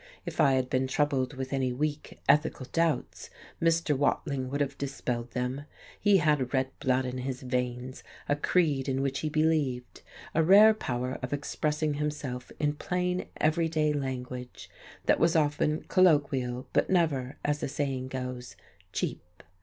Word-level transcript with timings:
If 0.25 0.41
I 0.41 0.53
had 0.53 0.67
been 0.67 0.87
troubled 0.87 1.35
with 1.35 1.53
any 1.53 1.71
weak, 1.71 2.17
ethical 2.27 2.65
doubts, 2.65 3.29
Mr. 3.61 3.95
Watling 3.95 4.49
would 4.49 4.59
have 4.59 4.75
dispelled 4.79 5.29
them; 5.33 5.65
he 5.99 6.17
had 6.17 6.55
red 6.55 6.71
blood 6.79 7.05
in 7.05 7.19
his 7.19 7.43
veins, 7.43 8.01
a 8.27 8.35
creed 8.35 8.89
in 8.89 9.03
which 9.03 9.19
he 9.19 9.29
believed, 9.29 10.01
a 10.33 10.41
rare 10.41 10.73
power 10.73 11.19
of 11.21 11.33
expressing 11.33 11.93
himself 11.93 12.51
in 12.59 12.73
plain, 12.73 13.27
everyday 13.37 13.93
language 13.93 14.71
that 15.05 15.19
was 15.19 15.35
often 15.35 15.83
colloquial, 15.83 16.67
but 16.73 16.89
never 16.89 17.37
as 17.45 17.59
the 17.59 17.67
saying 17.67 18.07
goes 18.07 18.55
"cheap." 18.91 19.43